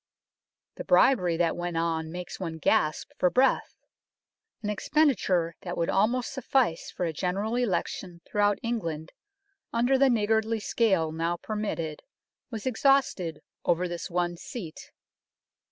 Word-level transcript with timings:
The 0.77 0.83
bribery 0.83 1.37
that 1.37 1.55
went 1.55 1.77
on 1.77 2.11
makes 2.11 2.39
one 2.39 2.57
gasp 2.57 3.11
for 3.19 3.29
breath! 3.29 3.75
An 4.63 4.69
expenditure 4.71 5.53
that 5.61 5.77
would 5.77 5.91
almost 5.91 6.33
suffice 6.33 6.89
for 6.89 7.05
a 7.05 7.13
General 7.13 7.53
Election 7.55 8.19
throughout 8.25 8.57
England 8.63 9.11
under 9.71 9.99
the 9.99 10.09
niggardly 10.09 10.59
scale 10.59 11.11
now 11.11 11.37
permitted 11.37 12.01
was 12.49 12.65
exhausted 12.65 13.41
over 13.63 13.87
this 13.87 14.09
one 14.09 14.37
seat. 14.37 14.89